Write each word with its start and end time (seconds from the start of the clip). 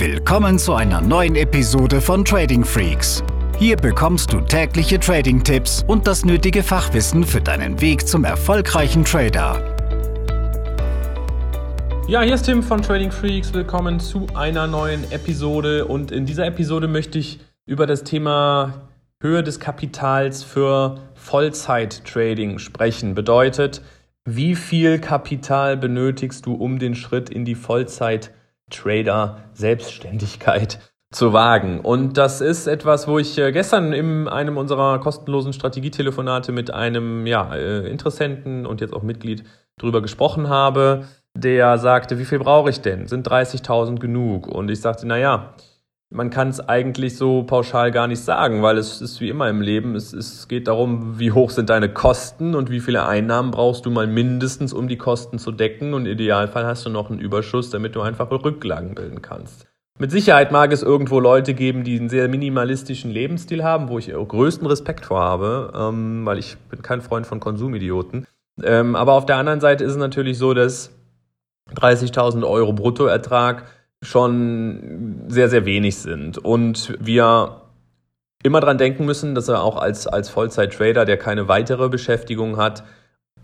Willkommen 0.00 0.58
zu 0.58 0.72
einer 0.72 1.02
neuen 1.02 1.36
Episode 1.36 2.00
von 2.00 2.24
Trading 2.24 2.64
Freaks. 2.64 3.22
Hier 3.58 3.76
bekommst 3.76 4.32
du 4.32 4.40
tägliche 4.40 4.98
Trading-Tipps 4.98 5.84
und 5.86 6.06
das 6.06 6.24
nötige 6.24 6.62
Fachwissen 6.62 7.22
für 7.22 7.42
deinen 7.42 7.78
Weg 7.82 8.08
zum 8.08 8.24
erfolgreichen 8.24 9.04
Trader. 9.04 9.62
Ja, 12.08 12.22
hier 12.22 12.32
ist 12.32 12.46
Tim 12.46 12.62
von 12.62 12.80
Trading 12.80 13.10
Freaks. 13.10 13.52
Willkommen 13.52 14.00
zu 14.00 14.26
einer 14.34 14.66
neuen 14.66 15.04
Episode. 15.12 15.84
Und 15.84 16.12
in 16.12 16.24
dieser 16.24 16.46
Episode 16.46 16.88
möchte 16.88 17.18
ich 17.18 17.40
über 17.66 17.86
das 17.86 18.02
Thema 18.02 18.88
Höhe 19.20 19.42
des 19.42 19.60
Kapitals 19.60 20.42
für 20.42 20.98
Vollzeit-Trading 21.12 22.58
sprechen. 22.58 23.14
Bedeutet, 23.14 23.82
wie 24.24 24.54
viel 24.54 24.98
Kapital 24.98 25.76
benötigst 25.76 26.46
du, 26.46 26.54
um 26.54 26.78
den 26.78 26.94
Schritt 26.94 27.28
in 27.28 27.44
die 27.44 27.54
Vollzeit-Trader-Selbstständigkeit 28.70 30.78
zu 31.12 31.32
wagen? 31.32 31.80
Und 31.80 32.16
das 32.16 32.40
ist 32.40 32.66
etwas, 32.66 33.08
wo 33.08 33.18
ich 33.18 33.36
äh, 33.38 33.52
gestern 33.52 33.92
in 33.92 34.28
einem 34.28 34.56
unserer 34.56 34.98
kostenlosen 35.00 35.52
Strategietelefonate 35.52 36.52
mit 36.52 36.72
einem 36.72 37.26
ja, 37.26 37.54
äh, 37.54 37.88
Interessenten 37.88 38.66
und 38.66 38.80
jetzt 38.80 38.94
auch 38.94 39.02
Mitglied 39.02 39.44
drüber 39.78 40.02
gesprochen 40.02 40.48
habe. 40.48 41.04
Der 41.36 41.78
sagte, 41.78 42.18
wie 42.18 42.24
viel 42.24 42.40
brauche 42.40 42.70
ich 42.70 42.80
denn? 42.80 43.06
Sind 43.06 43.28
30.000 43.28 44.00
genug? 44.00 44.48
Und 44.48 44.68
ich 44.70 44.80
sagte, 44.80 45.06
na 45.06 45.16
ja, 45.16 45.54
man 46.10 46.30
kann 46.30 46.48
es 46.48 46.60
eigentlich 46.60 47.16
so 47.16 47.44
pauschal 47.44 47.92
gar 47.92 48.08
nicht 48.08 48.20
sagen, 48.20 48.62
weil 48.62 48.78
es 48.78 49.00
ist 49.00 49.20
wie 49.20 49.28
immer 49.28 49.48
im 49.48 49.60
Leben. 49.60 49.94
Es, 49.94 50.12
es 50.12 50.48
geht 50.48 50.66
darum, 50.66 51.20
wie 51.20 51.30
hoch 51.30 51.50
sind 51.50 51.70
deine 51.70 51.88
Kosten 51.88 52.56
und 52.56 52.68
wie 52.68 52.80
viele 52.80 53.06
Einnahmen 53.06 53.52
brauchst 53.52 53.86
du 53.86 53.90
mal 53.90 54.08
mindestens, 54.08 54.72
um 54.72 54.88
die 54.88 54.98
Kosten 54.98 55.38
zu 55.38 55.52
decken. 55.52 55.94
Und 55.94 56.06
im 56.06 56.12
Idealfall 56.12 56.66
hast 56.66 56.84
du 56.84 56.90
noch 56.90 57.10
einen 57.10 57.20
Überschuss, 57.20 57.70
damit 57.70 57.94
du 57.94 58.00
einfach 58.00 58.28
Rücklagen 58.30 58.96
bilden 58.96 59.22
kannst. 59.22 59.68
Mit 60.00 60.10
Sicherheit 60.10 60.50
mag 60.50 60.72
es 60.72 60.82
irgendwo 60.82 61.20
Leute 61.20 61.54
geben, 61.54 61.84
die 61.84 61.98
einen 61.98 62.08
sehr 62.08 62.26
minimalistischen 62.26 63.10
Lebensstil 63.10 63.62
haben, 63.62 63.88
wo 63.88 63.98
ich 63.98 64.10
größten 64.10 64.66
Respekt 64.66 65.06
vor 65.06 65.20
habe, 65.20 65.72
ähm, 65.76 66.24
weil 66.24 66.38
ich 66.38 66.56
bin 66.70 66.82
kein 66.82 67.02
Freund 67.02 67.26
von 67.26 67.38
Konsumidioten. 67.38 68.26
Ähm, 68.62 68.96
aber 68.96 69.12
auf 69.12 69.26
der 69.26 69.36
anderen 69.36 69.60
Seite 69.60 69.84
ist 69.84 69.92
es 69.92 69.96
natürlich 69.98 70.38
so, 70.38 70.54
dass 70.54 70.90
30.000 71.76 72.48
Euro 72.48 72.72
Bruttoertrag 72.72 73.66
schon 74.02 75.24
sehr, 75.28 75.48
sehr 75.48 75.64
wenig 75.66 75.96
sind. 75.96 76.38
Und 76.38 76.96
wir 77.00 77.62
immer 78.42 78.60
dran 78.60 78.78
denken 78.78 79.04
müssen, 79.04 79.34
dass 79.34 79.48
er 79.48 79.62
auch 79.62 79.76
als, 79.76 80.06
als 80.06 80.30
Vollzeit-Trader, 80.30 81.04
der 81.04 81.18
keine 81.18 81.48
weitere 81.48 81.88
Beschäftigung 81.88 82.56
hat, 82.56 82.82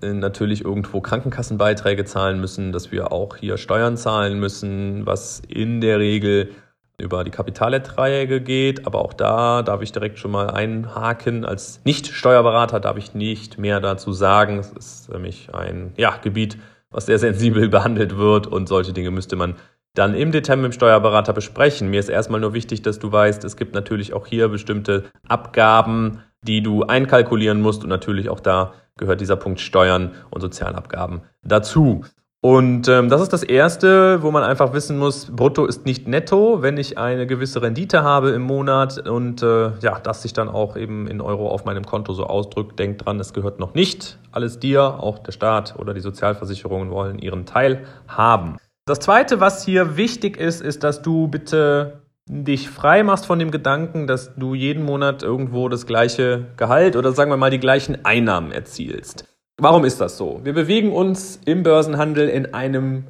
äh, 0.03 0.13
natürlich 0.13 0.65
irgendwo 0.65 1.01
Krankenkassenbeiträge 1.01 2.05
zahlen 2.05 2.41
müssen, 2.41 2.73
dass 2.73 2.93
wir 2.93 3.13
auch 3.13 3.37
hier 3.37 3.59
Steuern 3.59 3.97
zahlen 3.97 4.39
müssen, 4.39 5.07
was 5.07 5.41
in 5.49 5.81
der 5.81 5.99
Regel 5.99 6.51
über 6.99 7.25
die 7.25 7.31
Kapitalerträge 7.31 8.41
geht. 8.41 8.87
Aber 8.87 9.01
auch 9.01 9.13
da 9.13 9.63
darf 9.63 9.83
ich 9.83 9.93
direkt 9.93 10.19
schon 10.19 10.31
mal 10.31 10.51
einhaken. 10.51 11.45
Als 11.45 11.81
Nicht-Steuerberater 11.85 12.81
darf 12.81 12.97
ich 12.97 13.15
nicht 13.15 13.59
mehr 13.59 13.81
dazu 13.81 14.13
sagen. 14.13 14.59
Es 14.59 14.73
ist 14.73 15.13
nämlich 15.13 15.55
ein 15.55 15.93
ja, 15.99 16.17
Gebiet, 16.17 16.57
was 16.91 17.07
sehr 17.07 17.19
sensibel 17.19 17.69
behandelt 17.71 18.17
wird 18.17 18.47
und 18.47 18.69
solche 18.69 18.95
Dinge 18.95 19.11
müsste 19.11 19.37
man 19.37 19.57
dann 19.97 20.15
im 20.15 20.31
Detail 20.31 20.57
mit 20.57 20.67
dem 20.67 20.73
Steuerberater 20.73 21.33
besprechen. 21.33 21.91
Mir 21.91 22.01
ist 22.01 22.09
erstmal 22.09 22.41
nur 22.41 22.55
wichtig, 22.55 22.83
dass 22.83 22.99
du 22.99 23.11
weißt, 23.11 23.45
es 23.45 23.57
gibt 23.57 23.75
natürlich 23.75 24.13
auch 24.13 24.27
hier 24.27 24.49
bestimmte 24.49 25.05
Abgaben, 25.27 26.23
die 26.43 26.63
du 26.63 26.85
einkalkulieren 26.85 27.61
musst 27.61 27.83
und 27.83 27.89
natürlich 27.89 28.29
auch 28.29 28.41
da 28.41 28.75
gehört 28.97 29.21
dieser 29.21 29.37
Punkt 29.37 29.61
Steuern 29.61 30.13
und 30.31 30.41
Sozialabgaben 30.41 31.23
dazu. 31.43 32.05
Und 32.43 32.87
ähm, 32.87 33.09
das 33.09 33.23
ist 33.23 33.33
das 33.33 33.43
Erste, 33.43 34.23
wo 34.23 34.31
man 34.31 34.45
einfach 34.45 34.73
wissen 34.73 34.99
muss, 34.99 35.35
brutto 35.35 35.67
ist 35.67 35.85
nicht 35.85 36.07
netto, 36.07 36.63
wenn 36.63 36.77
ich 36.77 36.97
eine 36.97 37.27
gewisse 37.27 37.61
Rendite 37.61 38.05
habe 38.05 38.31
im 38.31 38.43
Monat 38.43 39.09
und 39.09 39.43
äh, 39.43 39.71
ja, 39.81 39.99
das 39.99 40.23
sich 40.23 40.33
dann 40.33 40.49
auch 40.49 40.77
eben 40.77 41.09
in 41.09 41.21
Euro 41.21 41.49
auf 41.49 41.65
meinem 41.65 41.85
Konto 41.85 42.13
so 42.13 42.25
ausdrückt. 42.25 42.79
Denkt 42.79 43.05
dran, 43.05 43.19
es 43.19 43.33
gehört 43.33 43.59
noch 43.59 43.75
nicht 43.75 44.19
alles 44.31 44.61
dir, 44.61 44.83
auch 44.83 45.19
der 45.19 45.33
Staat 45.33 45.75
oder 45.79 45.93
die 45.93 46.01
Sozialversicherungen 46.01 46.91
wollen 46.91 47.19
ihren 47.19 47.47
Teil 47.47 47.85
haben. 48.07 48.59
Das 48.89 49.01
zweite, 49.01 49.41
was 49.41 49.65
hier 49.65 49.97
wichtig 49.97 50.37
ist, 50.37 50.63
ist, 50.63 50.85
dass 50.85 51.03
du 51.03 51.27
bitte 51.27 52.03
dich 52.29 52.71
frei 52.71 53.03
machst 53.03 53.27
von 53.27 53.41
dem 53.41 53.51
Gedanken, 53.51 54.07
dass 54.07 54.37
du 54.37 54.55
jeden 54.55 54.85
Monat 54.85 55.25
irgendwo 55.25 55.69
das 55.69 55.87
gleiche 55.87 56.47
Gehalt 56.57 56.95
oder 56.95 57.11
sagen 57.11 57.33
wir 57.33 57.37
mal 57.37 57.51
die 57.51 57.59
gleichen 57.59 58.05
Einnahmen 58.05 58.53
erzielst. 58.53 59.25
Warum 59.59 59.85
ist 59.85 60.01
das 60.01 60.17
so? 60.17 60.41
Wir 60.45 60.53
bewegen 60.53 60.93
uns 60.93 61.41
im 61.47 61.65
Börsenhandel 61.65 62.29
in 62.29 62.55
einem, 62.55 63.09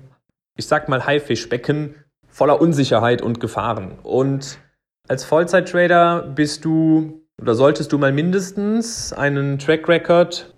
ich 0.57 0.67
sag 0.67 0.89
mal, 0.89 1.05
Haifischbecken 1.05 1.95
voller 2.27 2.59
Unsicherheit 2.59 3.21
und 3.21 3.39
Gefahren. 3.39 3.99
Und 4.03 4.59
als 5.09 5.25
Vollzeit-Trader 5.25 6.23
bist 6.23 6.65
du 6.65 7.21
oder 7.41 7.55
solltest 7.55 7.93
du 7.93 7.99
mal 7.99 8.13
mindestens 8.13 9.13
einen 9.13 9.59
Track 9.59 9.87
Record 9.91 10.55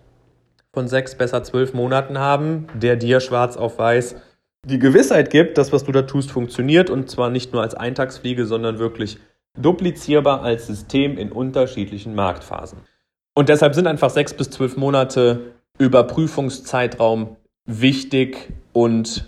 von 0.73 0.87
sechs, 0.87 1.17
besser 1.17 1.43
zwölf 1.43 1.75
Monaten 1.75 2.19
haben, 2.19 2.69
der 2.75 2.95
dir 2.95 3.19
schwarz 3.19 3.57
auf 3.57 3.79
weiß 3.79 4.15
die 4.65 4.79
Gewissheit 4.79 5.31
gibt, 5.31 5.59
dass 5.59 5.73
was 5.73 5.85
du 5.85 5.93
da 5.93 6.03
tust 6.03 6.31
funktioniert 6.31 6.91
und 6.91 7.11
zwar 7.11 7.31
nicht 7.31 7.53
nur 7.53 7.63
als 7.63 7.75
Eintagsfliege, 7.75 8.45
sondern 8.47 8.79
wirklich 8.79 9.19
duplizierbar 9.57 10.43
als 10.43 10.67
System 10.67 11.17
in 11.17 11.33
unterschiedlichen 11.33 12.15
Marktphasen. 12.15 12.79
Und 13.35 13.49
deshalb 13.49 13.75
sind 13.75 13.87
einfach 13.87 14.11
sechs 14.11 14.35
bis 14.35 14.51
zwölf 14.51 14.77
Monate 14.77 15.53
Überprüfungszeitraum 15.79 17.37
wichtig 17.67 18.53
und 18.73 19.27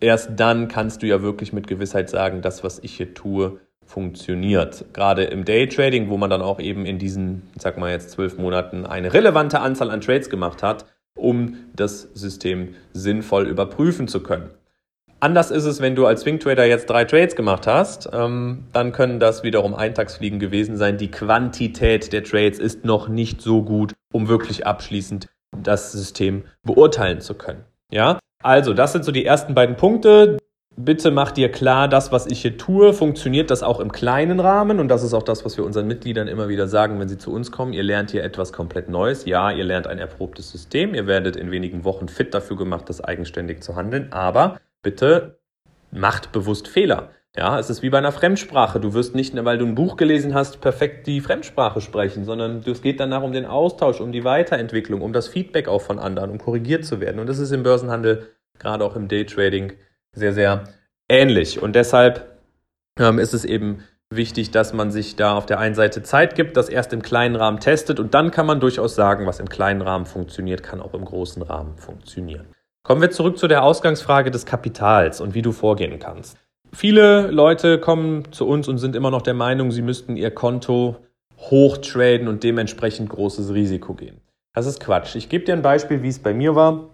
erst 0.00 0.30
dann 0.36 0.68
kannst 0.68 1.02
du 1.02 1.06
ja 1.06 1.22
wirklich 1.22 1.52
mit 1.52 1.66
Gewissheit 1.66 2.10
sagen, 2.10 2.42
das, 2.42 2.64
was 2.64 2.80
ich 2.80 2.96
hier 2.96 3.14
tue, 3.14 3.60
funktioniert. 3.84 4.86
Gerade 4.92 5.24
im 5.24 5.44
Daytrading, 5.44 6.08
wo 6.08 6.16
man 6.16 6.30
dann 6.30 6.42
auch 6.42 6.58
eben 6.60 6.86
in 6.86 6.98
diesen, 6.98 7.42
sag 7.58 7.78
mal 7.78 7.90
jetzt 7.90 8.10
zwölf 8.10 8.38
Monaten 8.38 8.86
eine 8.86 9.12
relevante 9.12 9.60
Anzahl 9.60 9.90
an 9.90 10.00
Trades 10.00 10.30
gemacht 10.30 10.62
hat, 10.62 10.86
um 11.16 11.56
das 11.74 12.08
System 12.14 12.74
sinnvoll 12.92 13.46
überprüfen 13.46 14.08
zu 14.08 14.22
können. 14.22 14.50
Anders 15.20 15.52
ist 15.52 15.66
es, 15.66 15.80
wenn 15.80 15.94
du 15.94 16.04
als 16.04 16.22
Swing 16.22 16.40
Trader 16.40 16.66
jetzt 16.66 16.90
drei 16.90 17.04
Trades 17.04 17.36
gemacht 17.36 17.68
hast, 17.68 18.10
ähm, 18.12 18.64
dann 18.72 18.90
können 18.90 19.20
das 19.20 19.44
wiederum 19.44 19.72
Eintagsfliegen 19.72 20.40
gewesen 20.40 20.76
sein. 20.76 20.98
Die 20.98 21.12
Quantität 21.12 22.12
der 22.12 22.24
Trades 22.24 22.58
ist 22.58 22.84
noch 22.84 23.06
nicht 23.06 23.40
so 23.40 23.62
gut, 23.62 23.92
um 24.12 24.26
wirklich 24.26 24.66
abschließend 24.66 25.28
das 25.56 25.92
System 25.92 26.42
beurteilen 26.64 27.20
zu 27.20 27.34
können. 27.34 27.64
Ja, 27.92 28.18
also 28.42 28.74
das 28.74 28.90
sind 28.92 29.04
so 29.04 29.12
die 29.12 29.24
ersten 29.24 29.54
beiden 29.54 29.76
Punkte. 29.76 30.38
Bitte 30.76 31.10
mach 31.10 31.32
dir 31.32 31.50
klar, 31.50 31.86
das, 31.86 32.12
was 32.12 32.26
ich 32.26 32.40
hier 32.40 32.56
tue, 32.56 32.94
funktioniert 32.94 33.50
das 33.50 33.62
auch 33.62 33.78
im 33.78 33.92
kleinen 33.92 34.40
Rahmen. 34.40 34.80
Und 34.80 34.88
das 34.88 35.02
ist 35.02 35.12
auch 35.12 35.22
das, 35.22 35.44
was 35.44 35.58
wir 35.58 35.64
unseren 35.64 35.86
Mitgliedern 35.86 36.28
immer 36.28 36.48
wieder 36.48 36.66
sagen, 36.66 36.98
wenn 36.98 37.08
sie 37.08 37.18
zu 37.18 37.30
uns 37.30 37.52
kommen. 37.52 37.74
Ihr 37.74 37.82
lernt 37.82 38.10
hier 38.10 38.24
etwas 38.24 38.54
komplett 38.54 38.88
Neues. 38.88 39.26
Ja, 39.26 39.50
ihr 39.50 39.64
lernt 39.64 39.86
ein 39.86 39.98
erprobtes 39.98 40.50
System. 40.50 40.94
Ihr 40.94 41.06
werdet 41.06 41.36
in 41.36 41.50
wenigen 41.50 41.84
Wochen 41.84 42.08
fit 42.08 42.32
dafür 42.32 42.56
gemacht, 42.56 42.88
das 42.88 43.02
eigenständig 43.02 43.62
zu 43.62 43.76
handeln. 43.76 44.12
Aber 44.12 44.60
bitte 44.82 45.38
macht 45.90 46.32
bewusst 46.32 46.68
Fehler. 46.68 47.10
Ja, 47.36 47.58
es 47.58 47.68
ist 47.68 47.82
wie 47.82 47.90
bei 47.90 47.98
einer 47.98 48.12
Fremdsprache. 48.12 48.80
Du 48.80 48.94
wirst 48.94 49.14
nicht, 49.14 49.34
weil 49.44 49.58
du 49.58 49.66
ein 49.66 49.74
Buch 49.74 49.96
gelesen 49.96 50.34
hast, 50.34 50.62
perfekt 50.62 51.06
die 51.06 51.20
Fremdsprache 51.20 51.82
sprechen, 51.82 52.24
sondern 52.24 52.62
es 52.66 52.82
geht 52.82 52.98
danach 52.98 53.22
um 53.22 53.32
den 53.32 53.44
Austausch, 53.46 54.00
um 54.00 54.12
die 54.12 54.24
Weiterentwicklung, 54.24 55.02
um 55.02 55.12
das 55.12 55.28
Feedback 55.28 55.68
auch 55.68 55.82
von 55.82 55.98
anderen, 55.98 56.30
um 56.30 56.38
korrigiert 56.38 56.84
zu 56.84 57.00
werden. 57.00 57.20
Und 57.20 57.28
das 57.28 57.38
ist 57.38 57.52
im 57.52 57.62
Börsenhandel, 57.62 58.28
gerade 58.58 58.84
auch 58.84 58.96
im 58.96 59.08
Daytrading, 59.08 59.74
sehr, 60.14 60.32
sehr 60.32 60.64
ähnlich. 61.08 61.62
Und 61.62 61.74
deshalb 61.74 62.38
ähm, 62.98 63.18
ist 63.18 63.34
es 63.34 63.44
eben 63.44 63.82
wichtig, 64.10 64.50
dass 64.50 64.72
man 64.72 64.90
sich 64.90 65.16
da 65.16 65.34
auf 65.36 65.46
der 65.46 65.58
einen 65.58 65.74
Seite 65.74 66.02
Zeit 66.02 66.34
gibt, 66.34 66.56
das 66.56 66.68
erst 66.68 66.92
im 66.92 67.02
kleinen 67.02 67.36
Rahmen 67.36 67.60
testet 67.60 67.98
und 67.98 68.14
dann 68.14 68.30
kann 68.30 68.46
man 68.46 68.60
durchaus 68.60 68.94
sagen, 68.94 69.26
was 69.26 69.40
im 69.40 69.48
kleinen 69.48 69.80
Rahmen 69.80 70.06
funktioniert, 70.06 70.62
kann 70.62 70.82
auch 70.82 70.94
im 70.94 71.04
großen 71.04 71.42
Rahmen 71.42 71.76
funktionieren. 71.78 72.46
Kommen 72.82 73.00
wir 73.00 73.10
zurück 73.10 73.38
zu 73.38 73.48
der 73.48 73.62
Ausgangsfrage 73.62 74.30
des 74.30 74.44
Kapitals 74.44 75.20
und 75.20 75.34
wie 75.34 75.42
du 75.42 75.52
vorgehen 75.52 75.98
kannst. 75.98 76.36
Viele 76.72 77.28
Leute 77.28 77.78
kommen 77.78 78.32
zu 78.32 78.46
uns 78.46 78.66
und 78.68 78.78
sind 78.78 78.96
immer 78.96 79.10
noch 79.10 79.22
der 79.22 79.34
Meinung, 79.34 79.70
sie 79.70 79.82
müssten 79.82 80.16
ihr 80.16 80.30
Konto 80.30 80.96
hochtraden 81.38 82.28
und 82.28 82.44
dementsprechend 82.44 83.10
großes 83.10 83.52
Risiko 83.52 83.94
gehen. 83.94 84.20
Das 84.54 84.66
ist 84.66 84.80
Quatsch. 84.80 85.14
Ich 85.14 85.28
gebe 85.28 85.44
dir 85.44 85.54
ein 85.54 85.62
Beispiel, 85.62 86.02
wie 86.02 86.08
es 86.08 86.18
bei 86.18 86.34
mir 86.34 86.54
war. 86.54 86.90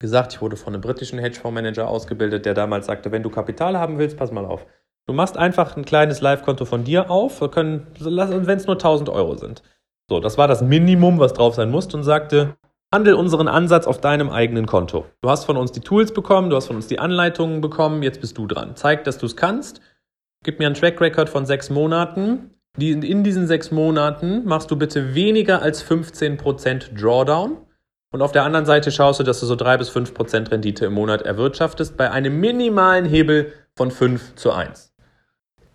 Gesagt, 0.00 0.34
ich 0.34 0.42
wurde 0.42 0.56
von 0.56 0.74
einem 0.74 0.82
britischen 0.82 1.18
Hedgefondsmanager 1.18 1.88
ausgebildet, 1.88 2.46
der 2.46 2.54
damals 2.54 2.86
sagte, 2.86 3.12
wenn 3.12 3.22
du 3.22 3.30
Kapital 3.30 3.78
haben 3.78 3.98
willst, 3.98 4.16
pass 4.16 4.32
mal 4.32 4.44
auf. 4.44 4.66
Du 5.06 5.12
machst 5.12 5.36
einfach 5.36 5.76
ein 5.76 5.84
kleines 5.84 6.20
Live-Konto 6.20 6.64
von 6.64 6.84
dir 6.84 7.10
auf, 7.10 7.40
wenn 7.40 7.86
es 7.96 8.66
nur 8.66 8.76
1000 8.76 9.08
Euro 9.08 9.36
sind. 9.36 9.62
So, 10.10 10.20
das 10.20 10.36
war 10.36 10.48
das 10.48 10.62
Minimum, 10.62 11.18
was 11.18 11.32
drauf 11.32 11.54
sein 11.54 11.70
musste 11.70 11.96
und 11.96 12.02
sagte, 12.02 12.56
Handel 12.92 13.14
unseren 13.14 13.48
Ansatz 13.48 13.86
auf 13.86 14.00
deinem 14.00 14.30
eigenen 14.30 14.66
Konto. 14.66 15.06
Du 15.20 15.30
hast 15.30 15.44
von 15.44 15.56
uns 15.56 15.72
die 15.72 15.80
Tools 15.80 16.12
bekommen, 16.12 16.50
du 16.50 16.56
hast 16.56 16.66
von 16.66 16.76
uns 16.76 16.86
die 16.86 16.98
Anleitungen 16.98 17.60
bekommen, 17.60 18.02
jetzt 18.02 18.20
bist 18.20 18.38
du 18.38 18.46
dran. 18.46 18.76
Zeig, 18.76 19.04
dass 19.04 19.18
du 19.18 19.26
es 19.26 19.36
kannst. 19.36 19.80
Gib 20.44 20.58
mir 20.58 20.66
einen 20.66 20.74
Track 20.74 21.00
Record 21.00 21.28
von 21.28 21.44
sechs 21.46 21.70
Monaten. 21.70 22.50
In 22.78 23.24
diesen 23.24 23.46
sechs 23.46 23.70
Monaten 23.70 24.44
machst 24.44 24.70
du 24.70 24.76
bitte 24.76 25.14
weniger 25.14 25.62
als 25.62 25.84
15% 25.84 27.00
Drawdown. 27.00 27.58
Und 28.14 28.22
auf 28.22 28.30
der 28.30 28.44
anderen 28.44 28.64
Seite 28.64 28.92
schaust 28.92 29.18
du, 29.18 29.24
dass 29.24 29.40
du 29.40 29.46
so 29.46 29.56
drei 29.56 29.76
bis 29.76 29.88
fünf 29.88 30.14
Prozent 30.14 30.52
Rendite 30.52 30.86
im 30.86 30.92
Monat 30.92 31.22
erwirtschaftest 31.22 31.96
bei 31.96 32.12
einem 32.12 32.38
minimalen 32.38 33.06
Hebel 33.06 33.52
von 33.74 33.90
5 33.90 34.36
zu 34.36 34.52
1. 34.52 34.92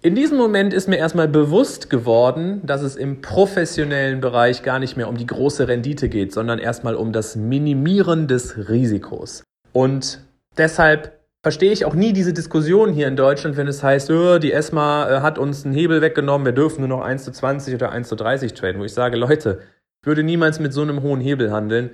in 0.02 0.16
diesem 0.16 0.38
Moment 0.38 0.74
ist 0.74 0.88
mir 0.88 0.96
erstmal 0.96 1.28
bewusst 1.28 1.90
geworden, 1.90 2.62
dass 2.64 2.82
es 2.82 2.96
im 2.96 3.20
professionellen 3.20 4.22
Bereich 4.22 4.64
gar 4.64 4.80
nicht 4.80 4.96
mehr 4.96 5.10
um 5.10 5.18
die 5.18 5.26
große 5.26 5.68
Rendite 5.68 6.08
geht, 6.08 6.32
sondern 6.32 6.60
erstmal 6.60 6.96
um 6.96 7.12
das 7.12 7.36
Minimieren 7.36 8.30
des 8.30 8.70
Risikos. 8.70 9.44
Und 9.74 10.22
deshalb 10.58 11.20
verstehe 11.44 11.74
ich 11.74 11.84
auch 11.84 11.94
nie 11.94 12.14
diese 12.14 12.32
Diskussion 12.32 12.94
hier 12.94 13.10
in 13.10 13.18
Deutschland, 13.18 13.58
wenn 13.58 13.68
es 13.68 13.84
heißt, 13.84 14.10
oh, 14.12 14.40
die 14.40 14.54
ESMA 14.54 15.10
äh, 15.10 15.20
hat 15.20 15.40
uns 15.40 15.66
einen 15.66 15.74
Hebel 15.74 16.02
weggenommen, 16.02 16.46
wir 16.46 16.54
dürfen 16.54 16.88
nur 16.88 17.00
noch 17.00 17.02
1 17.02 17.26
zu 17.26 17.34
20 17.34 17.76
oder 17.76 17.92
1 17.92 18.08
zu 18.08 18.16
30 18.16 18.54
traden, 18.54 18.80
wo 18.80 18.86
ich 18.86 18.94
sage, 18.94 19.18
Leute, 19.18 19.60
ich 20.02 20.08
würde 20.08 20.24
niemals 20.24 20.62
mit 20.62 20.72
so 20.72 20.84
einem 20.84 21.02
hohen 21.02 21.20
Hebel 21.20 21.52
handeln. 21.52 21.90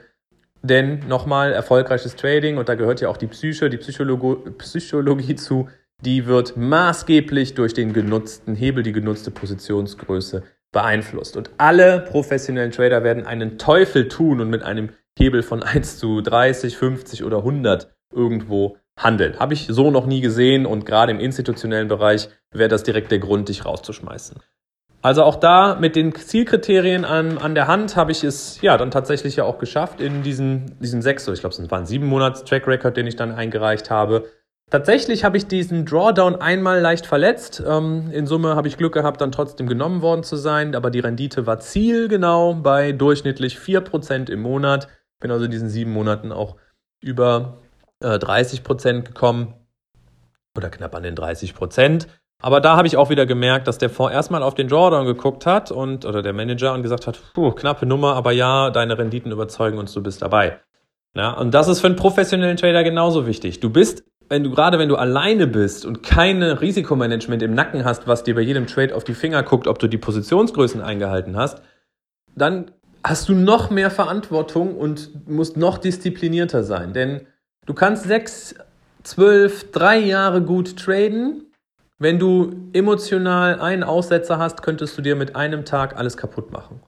Denn 0.67 0.99
nochmal, 1.07 1.53
erfolgreiches 1.53 2.15
Trading, 2.15 2.57
und 2.57 2.69
da 2.69 2.75
gehört 2.75 2.99
ja 2.99 3.09
auch 3.09 3.17
die 3.17 3.27
Psyche, 3.27 3.69
die 3.69 3.77
Psychologo 3.77 4.37
Psychologie 4.57 5.35
zu, 5.35 5.69
die 6.01 6.25
wird 6.25 6.57
maßgeblich 6.57 7.53
durch 7.53 7.73
den 7.73 7.93
genutzten 7.93 8.55
Hebel, 8.55 8.81
die 8.81 8.91
genutzte 8.91 9.29
Positionsgröße 9.29 10.43
beeinflusst. 10.71 11.37
Und 11.37 11.51
alle 11.57 11.99
professionellen 11.99 12.71
Trader 12.71 13.03
werden 13.03 13.25
einen 13.27 13.59
Teufel 13.59 14.07
tun 14.07 14.41
und 14.41 14.49
mit 14.49 14.63
einem 14.63 14.89
Hebel 15.17 15.43
von 15.43 15.61
1 15.61 15.99
zu 15.99 16.21
30, 16.21 16.75
50 16.77 17.23
oder 17.23 17.37
100 17.37 17.95
irgendwo 18.11 18.77
handeln. 18.97 19.37
Habe 19.39 19.53
ich 19.53 19.67
so 19.69 19.91
noch 19.91 20.07
nie 20.07 20.21
gesehen 20.21 20.65
und 20.65 20.85
gerade 20.85 21.11
im 21.11 21.19
institutionellen 21.19 21.87
Bereich 21.87 22.29
wäre 22.51 22.69
das 22.69 22.83
direkt 22.83 23.11
der 23.11 23.19
Grund, 23.19 23.49
dich 23.49 23.65
rauszuschmeißen. 23.65 24.41
Also 25.05 25.21
auch 25.21 25.35
da 25.35 25.75
mit 25.75 25.95
den 25.95 26.15
Zielkriterien 26.15 27.05
an, 27.05 27.37
an 27.37 27.53
der 27.53 27.67
Hand 27.67 27.95
habe 27.95 28.11
ich 28.11 28.23
es 28.23 28.59
ja 28.61 28.75
dann 28.75 28.89
tatsächlich 28.89 29.35
ja 29.35 29.43
auch 29.43 29.59
geschafft 29.59 30.01
in 30.01 30.23
diesen, 30.23 30.79
diesen 30.79 31.03
sechs, 31.03 31.27
ich 31.27 31.41
glaube 31.41 31.55
es 31.55 31.69
waren 31.69 31.85
sieben 31.85 32.07
Monats 32.07 32.43
Track 32.43 32.65
Record, 32.65 32.97
den 32.97 33.05
ich 33.05 33.15
dann 33.15 33.31
eingereicht 33.31 33.91
habe, 33.91 34.25
Tatsächlich 34.71 35.23
habe 35.23 35.37
ich 35.37 35.45
diesen 35.45 35.85
Drawdown 35.85 36.37
einmal 36.37 36.81
leicht 36.81 37.05
verletzt. 37.05 37.61
Ähm, 37.63 38.09
in 38.11 38.25
Summe 38.25 38.55
habe 38.55 38.67
ich 38.67 38.77
Glück 38.77 38.95
gehabt, 38.95 39.21
dann 39.21 39.31
trotzdem 39.31 39.67
genommen 39.67 40.01
worden 40.01 40.23
zu 40.23 40.37
sein, 40.37 40.73
aber 40.73 40.89
die 40.89 41.01
Rendite 41.01 41.45
war 41.45 41.59
zielgenau 41.59 42.55
bei 42.55 42.91
durchschnittlich 42.91 43.57
4% 43.57 44.31
im 44.31 44.41
Monat. 44.41 44.87
Bin 45.19 45.29
also 45.29 45.45
in 45.45 45.51
diesen 45.51 45.69
sieben 45.69 45.93
Monaten 45.93 46.31
auch 46.31 46.55
über 46.99 47.59
äh, 47.99 48.15
30% 48.15 49.03
gekommen 49.03 49.53
oder 50.57 50.71
knapp 50.71 50.95
an 50.95 51.03
den 51.03 51.15
30%. 51.15 52.07
Aber 52.41 52.61
da 52.61 52.75
habe 52.77 52.87
ich 52.87 52.97
auch 52.97 53.09
wieder 53.09 53.25
gemerkt, 53.25 53.67
dass 53.67 53.77
der 53.77 53.89
Fonds 53.89 54.13
erstmal 54.13 54.43
auf 54.43 54.53
den 54.53 54.67
Drawdown 54.67 55.05
geguckt 55.05 55.45
hat 55.45 55.71
und 55.71 56.05
oder 56.05 56.21
der 56.21 56.33
Manager 56.33 56.73
und 56.73 56.83
gesagt 56.83 57.07
hat, 57.07 57.19
puh, 57.33 57.51
knappe 57.51 57.85
Nummer, 57.85 58.15
aber 58.15 58.31
ja, 58.31 58.69
deine 58.69 58.97
Renditen 58.97 59.31
überzeugen 59.31 59.77
uns, 59.77 59.93
du 59.93 60.03
bist 60.03 60.21
dabei. 60.21 60.59
Ja, 61.15 61.31
und 61.31 61.53
das 61.53 61.67
ist 61.67 61.79
für 61.79 61.87
einen 61.87 61.95
professionellen 61.95 62.57
Trader 62.57 62.83
genauso 62.83 63.25
wichtig. 63.25 63.61
Du 63.61 63.69
bist 63.69 64.03
wenn 64.29 64.43
du 64.43 64.51
gerade 64.51 64.79
wenn 64.79 64.89
du 64.89 64.95
alleine 64.95 65.47
bist 65.47 65.85
und 65.85 66.03
keine 66.03 66.61
Risikomanagement 66.61 67.43
im 67.43 67.53
Nacken 67.53 67.85
hast, 67.85 68.07
was 68.07 68.23
dir 68.23 68.35
bei 68.35 68.41
jedem 68.41 68.67
Trade 68.67 68.95
auf 68.95 69.03
die 69.03 69.13
Finger 69.13 69.43
guckt, 69.43 69.67
ob 69.67 69.79
du 69.79 69.87
die 69.87 69.97
Positionsgrößen 69.97 70.81
eingehalten 70.81 71.37
hast, 71.37 71.61
dann 72.35 72.71
hast 73.03 73.29
du 73.29 73.33
noch 73.33 73.69
mehr 73.69 73.91
Verantwortung 73.91 74.75
und 74.75 75.29
musst 75.29 75.57
noch 75.57 75.77
disziplinierter 75.77 76.63
sein. 76.63 76.93
Denn 76.93 77.27
du 77.65 77.73
kannst 77.73 78.05
sechs, 78.05 78.55
zwölf, 79.03 79.71
drei 79.71 79.99
Jahre 79.99 80.41
gut 80.41 80.77
traden. 80.77 81.51
Wenn 82.05 82.19
du 82.19 82.69
emotional 82.73 83.59
einen 83.59 83.81
Aussetzer 83.81 84.37
hast, 84.37 84.61
könntest 84.61 84.95
du 84.95 85.01
dir 85.01 85.15
mit 85.15 85.35
einem 85.35 85.65
Tag 85.65 85.97
alles 85.97 86.17
kaputt 86.17 86.51
machen. 86.51 86.79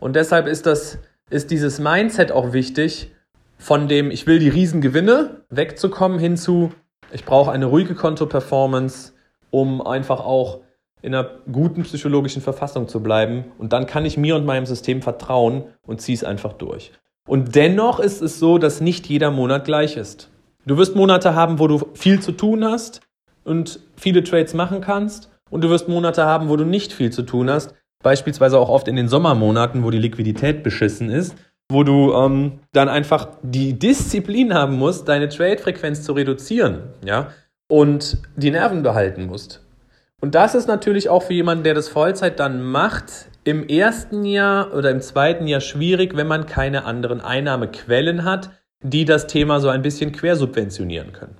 Und 0.00 0.16
deshalb 0.16 0.48
ist 0.48 0.66
das, 0.66 0.98
ist 1.30 1.52
dieses 1.52 1.78
Mindset 1.78 2.32
auch 2.32 2.52
wichtig, 2.52 3.14
von 3.58 3.86
dem 3.86 4.10
ich 4.10 4.26
will 4.26 4.40
die 4.40 4.48
Riesengewinne 4.48 5.44
wegzukommen 5.50 6.18
hin 6.18 6.36
zu 6.36 6.72
ich 7.12 7.24
brauche 7.24 7.52
eine 7.52 7.66
ruhige 7.66 7.94
Konto-Performance, 7.94 9.12
um 9.50 9.86
einfach 9.86 10.18
auch 10.18 10.62
in 11.00 11.14
einer 11.14 11.30
guten 11.52 11.84
psychologischen 11.84 12.42
Verfassung 12.42 12.88
zu 12.88 13.00
bleiben. 13.00 13.44
Und 13.58 13.72
dann 13.72 13.86
kann 13.86 14.04
ich 14.04 14.16
mir 14.16 14.34
und 14.34 14.46
meinem 14.46 14.66
System 14.66 15.00
vertrauen 15.00 15.62
und 15.86 16.00
ziehe 16.00 16.16
es 16.16 16.24
einfach 16.24 16.54
durch. 16.54 16.90
Und 17.28 17.54
dennoch 17.54 18.00
ist 18.00 18.20
es 18.20 18.40
so, 18.40 18.58
dass 18.58 18.80
nicht 18.80 19.06
jeder 19.06 19.30
Monat 19.30 19.64
gleich 19.64 19.96
ist. 19.96 20.28
Du 20.66 20.76
wirst 20.76 20.96
Monate 20.96 21.36
haben, 21.36 21.60
wo 21.60 21.68
du 21.68 21.86
viel 21.94 22.18
zu 22.18 22.32
tun 22.32 22.64
hast 22.64 23.05
und 23.46 23.80
viele 23.96 24.22
Trades 24.22 24.54
machen 24.54 24.80
kannst. 24.80 25.30
Und 25.48 25.62
du 25.62 25.70
wirst 25.70 25.88
Monate 25.88 26.26
haben, 26.26 26.48
wo 26.48 26.56
du 26.56 26.64
nicht 26.64 26.92
viel 26.92 27.10
zu 27.10 27.22
tun 27.22 27.48
hast. 27.48 27.74
Beispielsweise 28.02 28.58
auch 28.58 28.68
oft 28.68 28.88
in 28.88 28.96
den 28.96 29.08
Sommermonaten, 29.08 29.84
wo 29.84 29.90
die 29.90 29.98
Liquidität 29.98 30.62
beschissen 30.62 31.08
ist 31.08 31.36
wo 31.68 31.82
du 31.82 32.12
ähm, 32.14 32.60
dann 32.72 32.88
einfach 32.88 33.28
die 33.42 33.78
Disziplin 33.78 34.54
haben 34.54 34.76
musst, 34.76 35.08
deine 35.08 35.28
Trade-Frequenz 35.28 36.02
zu 36.02 36.12
reduzieren, 36.12 36.82
ja, 37.04 37.28
und 37.68 38.18
die 38.36 38.50
Nerven 38.50 38.82
behalten 38.82 39.26
musst. 39.26 39.62
Und 40.20 40.34
das 40.34 40.54
ist 40.54 40.68
natürlich 40.68 41.08
auch 41.08 41.24
für 41.24 41.34
jemanden, 41.34 41.64
der 41.64 41.74
das 41.74 41.88
Vollzeit 41.88 42.38
dann 42.40 42.62
macht, 42.62 43.28
im 43.44 43.66
ersten 43.68 44.24
Jahr 44.24 44.74
oder 44.74 44.90
im 44.90 45.00
zweiten 45.00 45.46
Jahr 45.46 45.60
schwierig, 45.60 46.16
wenn 46.16 46.26
man 46.26 46.46
keine 46.46 46.84
anderen 46.84 47.20
Einnahmequellen 47.20 48.24
hat, 48.24 48.50
die 48.82 49.04
das 49.04 49.26
Thema 49.26 49.60
so 49.60 49.68
ein 49.68 49.82
bisschen 49.82 50.12
quersubventionieren 50.12 51.12
können. 51.12 51.36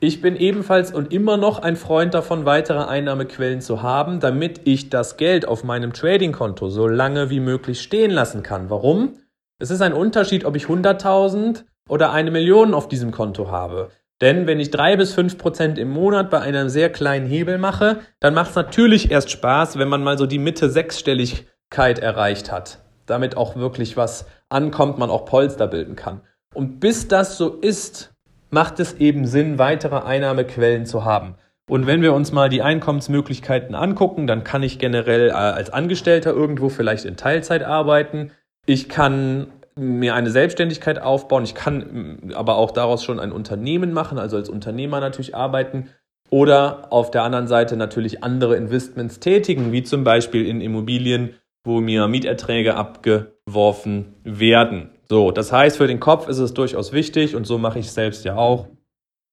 Ich 0.00 0.20
bin 0.20 0.36
ebenfalls 0.36 0.92
und 0.92 1.12
immer 1.12 1.36
noch 1.36 1.60
ein 1.60 1.76
Freund 1.76 2.14
davon, 2.14 2.44
weitere 2.44 2.84
Einnahmequellen 2.84 3.60
zu 3.60 3.82
haben, 3.82 4.20
damit 4.20 4.60
ich 4.64 4.90
das 4.90 5.16
Geld 5.16 5.46
auf 5.46 5.64
meinem 5.64 5.92
Trading-Konto 5.92 6.68
so 6.68 6.86
lange 6.86 7.30
wie 7.30 7.40
möglich 7.40 7.80
stehen 7.80 8.10
lassen 8.10 8.42
kann. 8.42 8.68
Warum? 8.68 9.14
Es 9.58 9.70
ist 9.70 9.80
ein 9.80 9.92
Unterschied, 9.92 10.44
ob 10.44 10.56
ich 10.56 10.66
100.000 10.66 11.64
oder 11.88 12.12
eine 12.12 12.30
Million 12.30 12.74
auf 12.74 12.88
diesem 12.88 13.12
Konto 13.12 13.50
habe. 13.50 13.90
Denn 14.20 14.46
wenn 14.46 14.60
ich 14.60 14.70
drei 14.70 14.96
bis 14.96 15.12
fünf 15.12 15.38
Prozent 15.38 15.78
im 15.78 15.90
Monat 15.90 16.30
bei 16.30 16.40
einem 16.40 16.68
sehr 16.68 16.90
kleinen 16.90 17.26
Hebel 17.26 17.58
mache, 17.58 18.00
dann 18.20 18.34
macht 18.34 18.50
es 18.50 18.56
natürlich 18.56 19.10
erst 19.10 19.30
Spaß, 19.30 19.78
wenn 19.78 19.88
man 19.88 20.02
mal 20.02 20.18
so 20.18 20.26
die 20.26 20.38
Mitte 20.38 20.70
Sechsstelligkeit 20.70 21.98
erreicht 21.98 22.52
hat. 22.52 22.78
Damit 23.06 23.36
auch 23.36 23.56
wirklich 23.56 23.96
was 23.96 24.26
ankommt, 24.48 24.98
man 24.98 25.10
auch 25.10 25.24
Polster 25.24 25.66
bilden 25.66 25.96
kann. 25.96 26.20
Und 26.54 26.80
bis 26.80 27.08
das 27.08 27.36
so 27.36 27.54
ist, 27.54 28.13
macht 28.54 28.80
es 28.80 28.94
eben 28.94 29.26
Sinn, 29.26 29.58
weitere 29.58 29.96
Einnahmequellen 29.96 30.86
zu 30.86 31.04
haben. 31.04 31.34
Und 31.68 31.86
wenn 31.86 32.00
wir 32.00 32.14
uns 32.14 32.32
mal 32.32 32.48
die 32.48 32.62
Einkommensmöglichkeiten 32.62 33.74
angucken, 33.74 34.26
dann 34.26 34.44
kann 34.44 34.62
ich 34.62 34.78
generell 34.78 35.28
äh, 35.28 35.32
als 35.32 35.70
Angestellter 35.70 36.30
irgendwo 36.30 36.70
vielleicht 36.70 37.04
in 37.04 37.16
Teilzeit 37.16 37.62
arbeiten. 37.62 38.30
Ich 38.66 38.88
kann 38.88 39.48
mir 39.76 40.14
eine 40.14 40.30
Selbstständigkeit 40.30 41.00
aufbauen. 41.00 41.44
Ich 41.44 41.54
kann 41.54 42.32
aber 42.34 42.56
auch 42.56 42.70
daraus 42.70 43.02
schon 43.02 43.18
ein 43.18 43.32
Unternehmen 43.32 43.92
machen, 43.92 44.18
also 44.18 44.36
als 44.36 44.48
Unternehmer 44.48 45.00
natürlich 45.00 45.34
arbeiten. 45.34 45.88
Oder 46.30 46.92
auf 46.92 47.10
der 47.10 47.22
anderen 47.22 47.48
Seite 47.48 47.76
natürlich 47.76 48.22
andere 48.22 48.56
Investments 48.56 49.20
tätigen, 49.20 49.72
wie 49.72 49.82
zum 49.82 50.04
Beispiel 50.04 50.46
in 50.46 50.60
Immobilien, 50.60 51.34
wo 51.64 51.80
mir 51.80 52.08
Mieterträge 52.08 52.76
abgeworfen 52.76 54.14
werden. 54.22 54.90
So, 55.14 55.30
das 55.30 55.52
heißt, 55.52 55.76
für 55.76 55.86
den 55.86 56.00
Kopf 56.00 56.26
ist 56.26 56.40
es 56.40 56.54
durchaus 56.54 56.92
wichtig 56.92 57.36
und 57.36 57.46
so 57.46 57.56
mache 57.56 57.78
ich 57.78 57.86
es 57.86 57.94
selbst 57.94 58.24
ja 58.24 58.34
auch. 58.34 58.66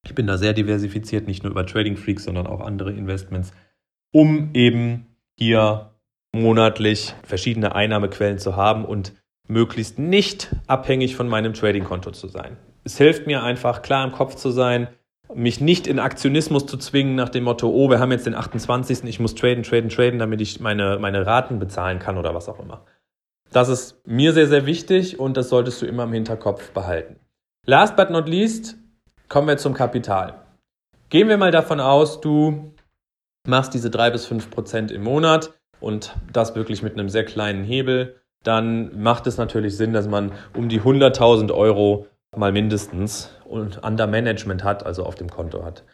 Ich 0.06 0.14
bin 0.14 0.28
da 0.28 0.38
sehr 0.38 0.52
diversifiziert, 0.52 1.26
nicht 1.26 1.42
nur 1.42 1.50
über 1.50 1.66
Trading 1.66 1.96
Freaks, 1.96 2.22
sondern 2.22 2.46
auch 2.46 2.60
andere 2.60 2.92
Investments, 2.92 3.52
um 4.12 4.50
eben 4.54 5.06
hier 5.36 5.90
monatlich 6.32 7.16
verschiedene 7.24 7.74
Einnahmequellen 7.74 8.38
zu 8.38 8.54
haben 8.54 8.84
und 8.84 9.12
möglichst 9.48 9.98
nicht 9.98 10.54
abhängig 10.68 11.16
von 11.16 11.26
meinem 11.26 11.52
Trading-Konto 11.52 12.12
zu 12.12 12.28
sein. 12.28 12.56
Es 12.84 12.96
hilft 12.96 13.26
mir 13.26 13.42
einfach, 13.42 13.82
klar 13.82 14.06
im 14.06 14.12
Kopf 14.12 14.36
zu 14.36 14.52
sein, 14.52 14.86
mich 15.34 15.60
nicht 15.60 15.88
in 15.88 15.98
Aktionismus 15.98 16.64
zu 16.66 16.76
zwingen 16.76 17.16
nach 17.16 17.30
dem 17.30 17.42
Motto, 17.42 17.68
oh, 17.68 17.90
wir 17.90 17.98
haben 17.98 18.12
jetzt 18.12 18.26
den 18.26 18.36
28. 18.36 19.02
Ich 19.02 19.18
muss 19.18 19.34
traden, 19.34 19.64
traden, 19.64 19.88
traden, 19.88 20.20
damit 20.20 20.40
ich 20.42 20.60
meine, 20.60 21.00
meine 21.00 21.26
Raten 21.26 21.58
bezahlen 21.58 21.98
kann 21.98 22.18
oder 22.18 22.36
was 22.36 22.48
auch 22.48 22.60
immer. 22.60 22.84
Das 23.52 23.68
ist 23.68 24.00
mir 24.06 24.32
sehr, 24.32 24.48
sehr 24.48 24.66
wichtig 24.66 25.20
und 25.20 25.36
das 25.36 25.48
solltest 25.48 25.80
du 25.82 25.86
immer 25.86 26.04
im 26.04 26.12
Hinterkopf 26.12 26.70
behalten. 26.70 27.16
Last 27.66 27.96
but 27.96 28.10
not 28.10 28.28
least 28.28 28.76
kommen 29.28 29.48
wir 29.48 29.58
zum 29.58 29.74
Kapital. 29.74 30.34
Gehen 31.10 31.28
wir 31.28 31.36
mal 31.36 31.50
davon 31.50 31.80
aus, 31.80 32.20
du 32.20 32.74
machst 33.46 33.74
diese 33.74 33.90
drei 33.90 34.10
bis 34.10 34.26
fünf 34.26 34.50
Prozent 34.50 34.90
im 34.90 35.02
Monat 35.02 35.52
und 35.80 36.14
das 36.32 36.54
wirklich 36.54 36.82
mit 36.82 36.94
einem 36.94 37.08
sehr 37.08 37.24
kleinen 37.24 37.64
Hebel 37.64 38.22
dann 38.42 39.00
macht 39.00 39.26
es 39.26 39.36
natürlich 39.36 39.76
Sinn, 39.76 39.92
dass 39.92 40.08
man 40.08 40.32
um 40.56 40.68
die 40.68 40.80
100.000 40.80 41.52
Euro 41.52 42.06
mal 42.36 42.52
mindestens 42.52 43.30
und 43.44 43.84
under 43.84 44.06
Management 44.06 44.64
hat, 44.64 44.84
also 44.84 45.04
auf 45.04 45.14
dem 45.14 45.28
Konto 45.28 45.64
hat. 45.64 45.84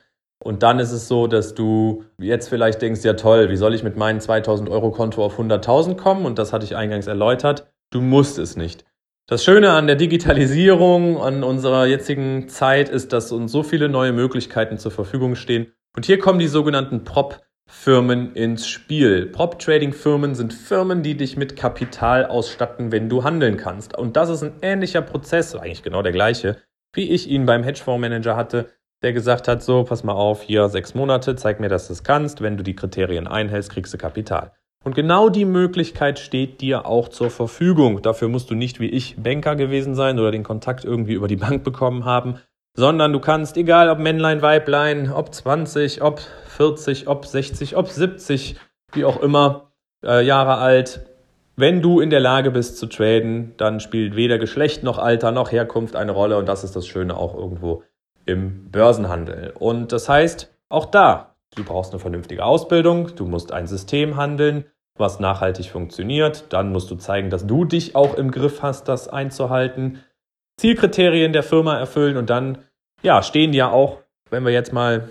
Und 0.40 0.62
dann 0.62 0.78
ist 0.78 0.92
es 0.92 1.08
so, 1.08 1.26
dass 1.26 1.54
du 1.54 2.04
jetzt 2.20 2.48
vielleicht 2.48 2.80
denkst, 2.80 3.04
ja 3.04 3.14
toll, 3.14 3.50
wie 3.50 3.56
soll 3.56 3.74
ich 3.74 3.82
mit 3.82 3.96
meinem 3.96 4.20
2000 4.20 4.68
Euro 4.68 4.90
Konto 4.90 5.24
auf 5.24 5.38
100.000 5.38 5.96
kommen? 5.96 6.26
Und 6.26 6.38
das 6.38 6.52
hatte 6.52 6.64
ich 6.64 6.76
eingangs 6.76 7.06
erläutert. 7.06 7.72
Du 7.90 8.00
musst 8.00 8.38
es 8.38 8.56
nicht. 8.56 8.84
Das 9.26 9.44
Schöne 9.44 9.72
an 9.72 9.86
der 9.86 9.96
Digitalisierung, 9.96 11.20
an 11.20 11.44
unserer 11.44 11.86
jetzigen 11.86 12.48
Zeit 12.48 12.88
ist, 12.88 13.12
dass 13.12 13.30
uns 13.32 13.52
so 13.52 13.62
viele 13.62 13.88
neue 13.88 14.12
Möglichkeiten 14.12 14.78
zur 14.78 14.90
Verfügung 14.90 15.34
stehen. 15.34 15.72
Und 15.94 16.06
hier 16.06 16.18
kommen 16.18 16.38
die 16.38 16.48
sogenannten 16.48 17.04
Prop 17.04 17.42
Firmen 17.70 18.34
ins 18.34 18.66
Spiel. 18.66 19.26
Prop-Trading-Firmen 19.26 20.34
sind 20.34 20.54
Firmen, 20.54 21.02
die 21.02 21.18
dich 21.18 21.36
mit 21.36 21.54
Kapital 21.54 22.24
ausstatten, 22.24 22.90
wenn 22.90 23.10
du 23.10 23.24
handeln 23.24 23.58
kannst. 23.58 23.96
Und 23.96 24.16
das 24.16 24.30
ist 24.30 24.42
ein 24.42 24.54
ähnlicher 24.62 25.02
Prozess, 25.02 25.54
eigentlich 25.54 25.82
genau 25.82 26.00
der 26.00 26.12
gleiche, 26.12 26.56
wie 26.94 27.10
ich 27.10 27.28
ihn 27.28 27.44
beim 27.44 27.62
Hedgefondsmanager 27.62 28.36
hatte. 28.36 28.70
Der 29.02 29.12
gesagt 29.12 29.48
hat, 29.48 29.62
so, 29.62 29.84
pass 29.84 30.04
mal 30.04 30.12
auf, 30.12 30.42
hier 30.42 30.68
sechs 30.68 30.94
Monate, 30.94 31.36
zeig 31.36 31.60
mir, 31.60 31.68
dass 31.68 31.86
du 31.86 31.92
es 31.92 32.02
kannst. 32.02 32.40
Wenn 32.40 32.56
du 32.56 32.62
die 32.62 32.74
Kriterien 32.74 33.26
einhältst, 33.26 33.70
kriegst 33.70 33.94
du 33.94 33.98
Kapital. 33.98 34.52
Und 34.84 34.94
genau 34.94 35.28
die 35.28 35.44
Möglichkeit 35.44 36.18
steht 36.18 36.60
dir 36.60 36.86
auch 36.86 37.08
zur 37.08 37.30
Verfügung. 37.30 38.02
Dafür 38.02 38.28
musst 38.28 38.50
du 38.50 38.54
nicht 38.54 38.80
wie 38.80 38.88
ich 38.88 39.16
Banker 39.16 39.56
gewesen 39.56 39.94
sein 39.94 40.18
oder 40.18 40.30
den 40.30 40.44
Kontakt 40.44 40.84
irgendwie 40.84 41.14
über 41.14 41.28
die 41.28 41.36
Bank 41.36 41.64
bekommen 41.64 42.04
haben, 42.04 42.38
sondern 42.74 43.12
du 43.12 43.20
kannst, 43.20 43.56
egal 43.56 43.90
ob 43.90 43.98
Männlein, 43.98 44.40
Weiblein, 44.40 45.12
ob 45.12 45.34
20, 45.34 46.02
ob 46.02 46.20
40, 46.46 47.08
ob 47.08 47.26
60, 47.26 47.76
ob 47.76 47.88
70, 47.88 48.56
wie 48.92 49.04
auch 49.04 49.20
immer, 49.20 49.72
äh, 50.04 50.24
Jahre 50.24 50.58
alt, 50.58 51.04
wenn 51.56 51.82
du 51.82 51.98
in 51.98 52.10
der 52.10 52.20
Lage 52.20 52.52
bist 52.52 52.78
zu 52.78 52.86
traden, 52.86 53.54
dann 53.56 53.80
spielt 53.80 54.14
weder 54.14 54.38
Geschlecht 54.38 54.84
noch 54.84 54.98
Alter 54.98 55.32
noch 55.32 55.50
Herkunft 55.50 55.96
eine 55.96 56.12
Rolle 56.12 56.38
und 56.38 56.46
das 56.46 56.62
ist 56.62 56.76
das 56.76 56.86
Schöne 56.86 57.16
auch 57.16 57.34
irgendwo 57.34 57.82
im 58.28 58.70
Börsenhandel. 58.70 59.52
Und 59.58 59.92
das 59.92 60.08
heißt, 60.08 60.52
auch 60.68 60.84
da, 60.86 61.34
du 61.56 61.64
brauchst 61.64 61.92
eine 61.92 62.00
vernünftige 62.00 62.44
Ausbildung, 62.44 63.14
du 63.16 63.26
musst 63.26 63.52
ein 63.52 63.66
System 63.66 64.16
handeln, 64.16 64.66
was 64.96 65.20
nachhaltig 65.20 65.70
funktioniert, 65.70 66.44
dann 66.50 66.70
musst 66.70 66.90
du 66.90 66.96
zeigen, 66.96 67.30
dass 67.30 67.46
du 67.46 67.64
dich 67.64 67.94
auch 67.94 68.14
im 68.14 68.30
Griff 68.30 68.62
hast, 68.62 68.88
das 68.88 69.08
einzuhalten, 69.08 70.00
Zielkriterien 70.58 71.32
der 71.32 71.42
Firma 71.42 71.78
erfüllen 71.78 72.16
und 72.16 72.28
dann 72.30 72.58
ja, 73.02 73.22
stehen 73.22 73.52
ja 73.52 73.70
auch, 73.70 73.98
wenn 74.28 74.44
wir 74.44 74.52
jetzt 74.52 74.72
mal 74.72 75.08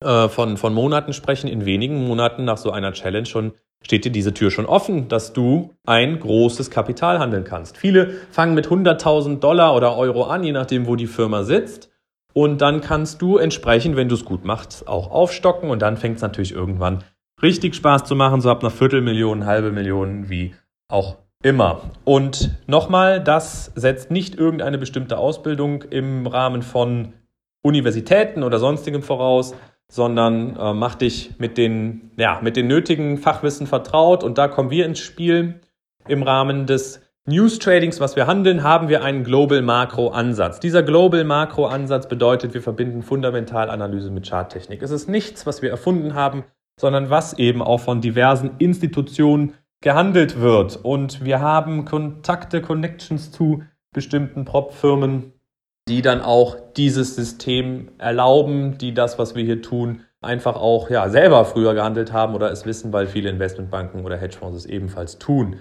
äh, 0.00 0.28
von, 0.28 0.56
von 0.56 0.74
Monaten 0.74 1.12
sprechen, 1.12 1.48
in 1.48 1.64
wenigen 1.64 2.04
Monaten 2.06 2.44
nach 2.44 2.58
so 2.58 2.70
einer 2.72 2.92
Challenge 2.92 3.26
schon 3.26 3.52
steht 3.84 4.04
dir 4.04 4.12
diese 4.12 4.34
Tür 4.34 4.50
schon 4.50 4.66
offen, 4.66 5.08
dass 5.08 5.32
du 5.32 5.74
ein 5.84 6.20
großes 6.20 6.70
Kapital 6.70 7.18
handeln 7.18 7.44
kannst. 7.44 7.76
Viele 7.76 8.10
fangen 8.30 8.54
mit 8.54 8.68
100.000 8.68 9.40
Dollar 9.40 9.74
oder 9.74 9.96
Euro 9.96 10.24
an, 10.24 10.44
je 10.44 10.52
nachdem, 10.52 10.86
wo 10.86 10.96
die 10.96 11.06
Firma 11.06 11.42
sitzt. 11.42 11.91
Und 12.34 12.60
dann 12.60 12.80
kannst 12.80 13.20
du 13.20 13.38
entsprechend, 13.38 13.96
wenn 13.96 14.08
du 14.08 14.14
es 14.14 14.24
gut 14.24 14.44
machst, 14.44 14.88
auch 14.88 15.10
aufstocken. 15.10 15.70
Und 15.70 15.82
dann 15.82 15.96
fängt 15.96 16.16
es 16.16 16.22
natürlich 16.22 16.52
irgendwann 16.52 17.04
richtig 17.42 17.74
Spaß 17.74 18.04
zu 18.04 18.14
machen, 18.14 18.40
so 18.40 18.50
ab 18.50 18.60
einer 18.60 18.70
Viertelmillion, 18.70 19.46
halbe 19.46 19.72
Million, 19.72 20.30
wie 20.30 20.54
auch 20.88 21.16
immer. 21.42 21.82
Und 22.04 22.50
nochmal, 22.66 23.22
das 23.22 23.72
setzt 23.74 24.10
nicht 24.10 24.36
irgendeine 24.36 24.78
bestimmte 24.78 25.18
Ausbildung 25.18 25.82
im 25.82 26.26
Rahmen 26.26 26.62
von 26.62 27.14
Universitäten 27.62 28.42
oder 28.42 28.58
sonstigem 28.58 29.02
voraus, 29.02 29.54
sondern 29.88 30.56
äh, 30.56 30.72
mach 30.72 30.94
dich 30.94 31.34
mit 31.38 31.58
den, 31.58 32.12
ja, 32.16 32.40
mit 32.42 32.56
den 32.56 32.66
nötigen 32.66 33.18
Fachwissen 33.18 33.66
vertraut. 33.66 34.24
Und 34.24 34.38
da 34.38 34.48
kommen 34.48 34.70
wir 34.70 34.86
ins 34.86 35.00
Spiel. 35.00 35.60
Im 36.08 36.22
Rahmen 36.24 36.66
des 36.66 37.00
News 37.24 37.60
Tradings, 37.60 38.00
was 38.00 38.16
wir 38.16 38.26
handeln, 38.26 38.64
haben 38.64 38.88
wir 38.88 39.04
einen 39.04 39.22
Global 39.22 39.62
Makro 39.62 40.08
Ansatz. 40.08 40.58
Dieser 40.58 40.82
Global 40.82 41.22
Makro 41.22 41.66
Ansatz 41.66 42.08
bedeutet, 42.08 42.52
wir 42.52 42.62
verbinden 42.62 43.02
Fundamentalanalyse 43.02 44.10
mit 44.10 44.28
Charttechnik. 44.28 44.82
Es 44.82 44.90
ist 44.90 45.08
nichts, 45.08 45.46
was 45.46 45.62
wir 45.62 45.70
erfunden 45.70 46.14
haben, 46.14 46.42
sondern 46.80 47.10
was 47.10 47.38
eben 47.38 47.62
auch 47.62 47.78
von 47.78 48.00
diversen 48.00 48.56
Institutionen 48.58 49.54
gehandelt 49.80 50.40
wird. 50.40 50.80
Und 50.82 51.24
wir 51.24 51.38
haben 51.38 51.84
Kontakte, 51.84 52.60
Connections 52.60 53.30
zu 53.30 53.62
bestimmten 53.94 54.44
Prop-Firmen, 54.44 55.32
die 55.88 56.02
dann 56.02 56.22
auch 56.22 56.56
dieses 56.76 57.14
System 57.14 57.92
erlauben, 57.98 58.78
die 58.78 58.94
das, 58.94 59.20
was 59.20 59.36
wir 59.36 59.44
hier 59.44 59.62
tun, 59.62 60.00
einfach 60.22 60.56
auch 60.56 60.90
ja, 60.90 61.08
selber 61.08 61.44
früher 61.44 61.74
gehandelt 61.74 62.12
haben 62.12 62.34
oder 62.34 62.50
es 62.50 62.66
wissen, 62.66 62.92
weil 62.92 63.06
viele 63.06 63.30
Investmentbanken 63.30 64.04
oder 64.04 64.16
Hedgefonds 64.16 64.56
es 64.56 64.66
ebenfalls 64.66 65.20
tun. 65.20 65.60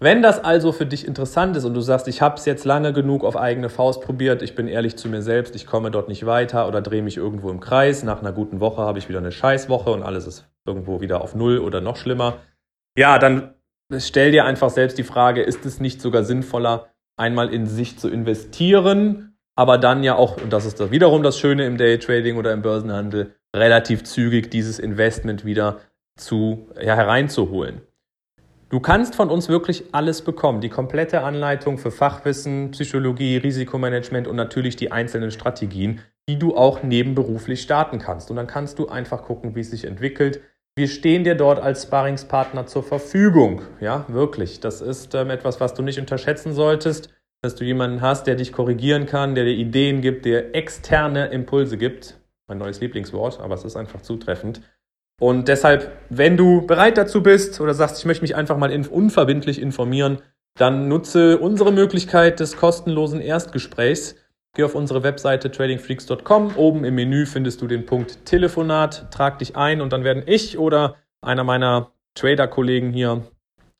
Wenn 0.00 0.22
das 0.22 0.42
also 0.42 0.70
für 0.70 0.86
dich 0.86 1.06
interessant 1.06 1.56
ist 1.56 1.64
und 1.64 1.74
du 1.74 1.80
sagst, 1.80 2.06
ich 2.06 2.22
habe 2.22 2.36
es 2.36 2.44
jetzt 2.44 2.64
lange 2.64 2.92
genug 2.92 3.24
auf 3.24 3.36
eigene 3.36 3.68
Faust 3.68 4.00
probiert, 4.00 4.42
ich 4.42 4.54
bin 4.54 4.68
ehrlich 4.68 4.96
zu 4.96 5.08
mir 5.08 5.22
selbst, 5.22 5.56
ich 5.56 5.66
komme 5.66 5.90
dort 5.90 6.08
nicht 6.08 6.24
weiter 6.24 6.68
oder 6.68 6.80
drehe 6.80 7.02
mich 7.02 7.16
irgendwo 7.16 7.50
im 7.50 7.58
Kreis, 7.58 8.04
nach 8.04 8.20
einer 8.20 8.32
guten 8.32 8.60
Woche 8.60 8.82
habe 8.82 8.98
ich 8.98 9.08
wieder 9.08 9.18
eine 9.18 9.32
Scheißwoche 9.32 9.90
und 9.90 10.04
alles 10.04 10.26
ist 10.26 10.48
irgendwo 10.64 11.00
wieder 11.00 11.20
auf 11.20 11.34
Null 11.34 11.58
oder 11.58 11.80
noch 11.80 11.96
schlimmer, 11.96 12.38
ja, 12.96 13.18
dann 13.18 13.54
stell 13.98 14.30
dir 14.30 14.44
einfach 14.44 14.70
selbst 14.70 14.98
die 14.98 15.04
Frage, 15.04 15.42
ist 15.42 15.66
es 15.66 15.80
nicht 15.80 16.00
sogar 16.00 16.22
sinnvoller, 16.22 16.86
einmal 17.16 17.52
in 17.52 17.66
sich 17.66 17.98
zu 17.98 18.08
investieren 18.08 19.28
aber 19.58 19.76
dann 19.76 20.04
ja 20.04 20.14
auch, 20.14 20.40
und 20.40 20.52
das 20.52 20.64
ist 20.64 20.92
wiederum 20.92 21.24
das 21.24 21.36
Schöne 21.36 21.66
im 21.66 21.78
Daytrading 21.78 22.36
oder 22.36 22.52
im 22.52 22.62
Börsenhandel, 22.62 23.34
relativ 23.56 24.04
zügig 24.04 24.52
dieses 24.52 24.78
Investment 24.78 25.44
wieder 25.44 25.80
zu, 26.16 26.68
ja, 26.80 26.94
hereinzuholen. 26.94 27.80
Du 28.70 28.80
kannst 28.80 29.14
von 29.14 29.30
uns 29.30 29.48
wirklich 29.48 29.84
alles 29.92 30.22
bekommen. 30.22 30.60
Die 30.60 30.68
komplette 30.68 31.22
Anleitung 31.22 31.78
für 31.78 31.90
Fachwissen, 31.90 32.70
Psychologie, 32.72 33.38
Risikomanagement 33.38 34.28
und 34.28 34.36
natürlich 34.36 34.76
die 34.76 34.92
einzelnen 34.92 35.30
Strategien, 35.30 36.00
die 36.28 36.38
du 36.38 36.54
auch 36.54 36.82
nebenberuflich 36.82 37.62
starten 37.62 37.98
kannst. 37.98 38.30
Und 38.30 38.36
dann 38.36 38.46
kannst 38.46 38.78
du 38.78 38.88
einfach 38.88 39.22
gucken, 39.22 39.54
wie 39.54 39.60
es 39.60 39.70
sich 39.70 39.84
entwickelt. 39.84 40.40
Wir 40.76 40.88
stehen 40.88 41.24
dir 41.24 41.34
dort 41.34 41.60
als 41.60 41.84
Sparringspartner 41.84 42.66
zur 42.66 42.82
Verfügung. 42.82 43.62
Ja, 43.80 44.04
wirklich. 44.08 44.60
Das 44.60 44.80
ist 44.80 45.14
ähm, 45.14 45.30
etwas, 45.30 45.60
was 45.60 45.74
du 45.74 45.82
nicht 45.82 45.98
unterschätzen 45.98 46.52
solltest 46.52 47.10
dass 47.40 47.54
du 47.54 47.64
jemanden 47.64 48.00
hast, 48.00 48.26
der 48.26 48.34
dich 48.34 48.52
korrigieren 48.52 49.06
kann, 49.06 49.34
der 49.34 49.44
dir 49.44 49.54
Ideen 49.54 50.00
gibt, 50.00 50.24
der 50.24 50.54
externe 50.54 51.26
Impulse 51.26 51.78
gibt. 51.78 52.18
Mein 52.48 52.58
neues 52.58 52.80
Lieblingswort, 52.80 53.40
aber 53.40 53.54
es 53.54 53.64
ist 53.64 53.76
einfach 53.76 54.00
zutreffend. 54.00 54.60
Und 55.20 55.48
deshalb, 55.48 55.92
wenn 56.10 56.36
du 56.36 56.66
bereit 56.66 56.96
dazu 56.96 57.22
bist 57.22 57.60
oder 57.60 57.74
sagst, 57.74 57.98
ich 57.98 58.04
möchte 58.04 58.22
mich 58.22 58.36
einfach 58.36 58.56
mal 58.56 58.72
unverbindlich 58.88 59.60
informieren, 59.60 60.18
dann 60.58 60.88
nutze 60.88 61.38
unsere 61.38 61.72
Möglichkeit 61.72 62.40
des 62.40 62.56
kostenlosen 62.56 63.20
Erstgesprächs. 63.20 64.16
Geh 64.56 64.64
auf 64.64 64.74
unsere 64.74 65.02
Webseite 65.02 65.50
tradingfreaks.com. 65.50 66.56
Oben 66.56 66.84
im 66.84 66.94
Menü 66.94 67.26
findest 67.26 67.62
du 67.62 67.66
den 67.66 67.86
Punkt 67.86 68.24
Telefonat. 68.26 69.12
Trag 69.12 69.38
dich 69.38 69.56
ein 69.56 69.80
und 69.80 69.92
dann 69.92 70.04
werden 70.04 70.22
ich 70.26 70.58
oder 70.58 70.96
einer 71.20 71.44
meiner 71.44 71.92
Trader-Kollegen 72.14 72.92
hier 72.92 73.22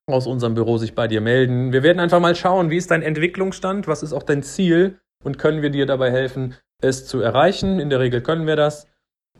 aus 0.06 0.26
unserem 0.26 0.54
Büro 0.54 0.78
sich 0.78 0.94
bei 0.94 1.08
dir 1.08 1.20
melden. 1.20 1.72
Wir 1.72 1.82
werden 1.82 2.00
einfach 2.00 2.20
mal 2.20 2.34
schauen, 2.34 2.70
wie 2.70 2.76
ist 2.76 2.90
dein 2.90 3.02
Entwicklungsstand, 3.02 3.88
was 3.88 4.02
ist 4.02 4.12
auch 4.12 4.22
dein 4.22 4.42
Ziel 4.42 4.98
und 5.24 5.38
können 5.38 5.62
wir 5.62 5.70
dir 5.70 5.86
dabei 5.86 6.10
helfen, 6.10 6.54
es 6.80 7.06
zu 7.06 7.20
erreichen. 7.20 7.80
In 7.80 7.90
der 7.90 8.00
Regel 8.00 8.22
können 8.22 8.46
wir 8.46 8.56
das. 8.56 8.86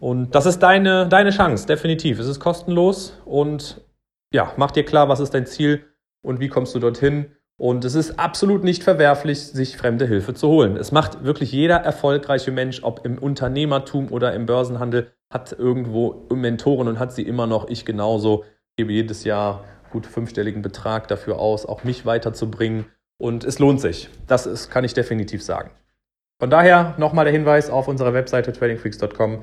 Und 0.01 0.35
das 0.35 0.47
ist 0.47 0.61
deine, 0.61 1.09
deine 1.09 1.31
Chance, 1.31 1.67
definitiv. 1.67 2.19
Es 2.19 2.27
ist 2.27 2.41
kostenlos 2.41 3.21
und 3.25 3.81
ja, 4.33 4.53
mach 4.57 4.71
dir 4.71 4.85
klar, 4.85 5.09
was 5.09 5.21
ist 5.21 5.35
dein 5.35 5.47
Ziel 5.47 5.85
und 6.23 6.41
wie 6.41 6.49
kommst 6.49 6.75
du 6.75 6.79
dorthin. 6.79 7.33
Und 7.61 7.85
es 7.85 7.97
ist 7.97 8.21
absolut 8.21 8.63
nicht 8.63 8.85
verwerflich, 8.85 9.49
sich 9.49 9.77
fremde 9.77 10.07
Hilfe 10.07 10.33
zu 10.33 10.47
holen. 10.47 10.77
Es 10.77 10.93
macht 10.93 11.25
wirklich 11.25 11.51
jeder 11.51 11.77
erfolgreiche 11.77 12.53
Mensch, 12.53 12.85
ob 12.85 13.05
im 13.05 13.19
Unternehmertum 13.19 14.13
oder 14.13 14.33
im 14.33 14.47
Börsenhandel, 14.47 15.11
hat 15.31 15.53
irgendwo 15.53 16.27
Mentoren 16.33 16.87
und 16.87 17.01
hat 17.01 17.13
sie 17.13 17.23
immer 17.23 17.49
noch. 17.49 17.69
Ich 17.69 17.85
genauso 17.85 18.45
gebe 18.77 18.93
jedes 18.93 19.25
Jahr 19.25 19.65
gut 19.91 20.07
fünfstelligen 20.07 20.63
Betrag 20.63 21.09
dafür 21.09 21.41
aus, 21.41 21.67
auch 21.67 21.83
mich 21.83 22.07
weiterzubringen. 22.07 22.87
Und 23.21 23.43
es 23.43 23.59
lohnt 23.59 23.81
sich. 23.81 24.09
Das 24.29 24.47
ist, 24.47 24.71
kann 24.71 24.85
ich 24.85 24.95
definitiv 24.95 25.43
sagen. 25.43 25.73
Von 26.41 26.51
daher 26.51 26.95
nochmal 26.99 27.25
der 27.25 27.33
Hinweis 27.33 27.69
auf 27.69 27.89
unserer 27.89 28.15
Webseite 28.15 28.53
tradingfreaks.com. 28.53 29.43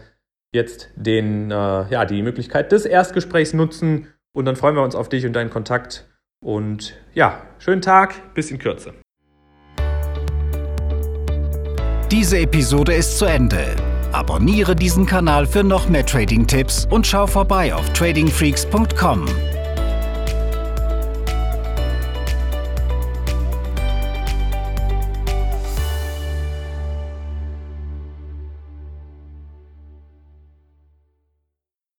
Jetzt 0.55 0.89
den, 0.95 1.51
äh, 1.51 1.53
ja, 1.89 2.05
die 2.05 2.21
Möglichkeit 2.21 2.71
des 2.71 2.85
Erstgesprächs 2.85 3.53
nutzen 3.53 4.07
und 4.33 4.45
dann 4.45 4.55
freuen 4.55 4.73
wir 4.77 4.83
uns 4.83 4.95
auf 4.95 5.09
dich 5.09 5.25
und 5.25 5.33
deinen 5.33 5.49
Kontakt. 5.49 6.07
Und 6.41 6.95
ja, 7.13 7.41
schönen 7.59 7.81
Tag, 7.81 8.33
bis 8.33 8.51
in 8.51 8.57
Kürze. 8.57 8.93
Diese 12.09 12.37
Episode 12.37 12.93
ist 12.93 13.17
zu 13.17 13.25
Ende. 13.25 13.75
Abonniere 14.13 14.77
diesen 14.77 15.05
Kanal 15.05 15.45
für 15.45 15.61
noch 15.61 15.89
mehr 15.89 16.05
Trading-Tipps 16.05 16.87
und 16.89 17.05
schau 17.05 17.27
vorbei 17.27 17.75
auf 17.75 17.91
tradingfreaks.com. 17.91 19.25